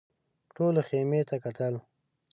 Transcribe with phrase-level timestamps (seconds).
[0.55, 1.73] ټولو خيمې ته کتل.